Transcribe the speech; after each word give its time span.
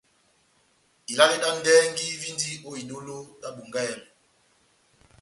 Ilale 1.11 1.35
vi 1.43 1.49
ndɛhɛgi 1.57 2.07
víndi 2.21 2.51
ó 2.67 2.71
idólo 2.81 3.15
vi 3.41 3.47
Bongahɛlɛ. 3.55 3.95